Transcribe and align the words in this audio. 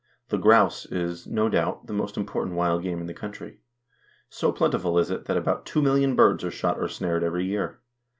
The 0.29 0.37
grouse 0.39 0.87
is, 0.87 1.27
no 1.27 1.47
doubt, 1.47 1.85
the 1.85 1.93
most 1.93 2.17
important 2.17 2.55
wild 2.55 2.81
game 2.81 3.01
in 3.01 3.05
the 3.05 3.13
country. 3.13 3.59
So 4.29 4.51
plentiful 4.51 4.97
is 4.97 5.11
it 5.11 5.25
that 5.25 5.37
about 5.37 5.63
two 5.67 5.79
million 5.83 6.15
birds 6.15 6.43
are 6.43 6.49
shot 6.49 6.79
or 6.79 6.87
snared 6.87 7.23
every 7.23 7.45
year. 7.45 7.79